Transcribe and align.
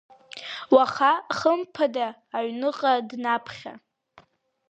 Уаха 0.75 1.13
хымԥада 1.37 2.07
аҩныка 2.37 2.91
днаԥхьа. 3.09 3.73